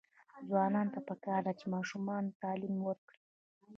ځوانانو 0.47 0.93
ته 0.95 0.99
پکار 1.09 1.41
ده 1.47 1.53
چې، 1.59 1.65
ماشومانو 1.73 2.37
تعلیم 2.41 2.75
ورکړي. 2.83 3.19